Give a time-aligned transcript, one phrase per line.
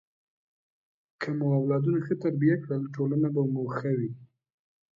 [1.21, 4.11] که مو اولادونه ښه تربیه کړل، ټولنه به مو ښه وي.